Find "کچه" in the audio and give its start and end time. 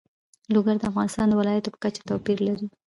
1.83-2.01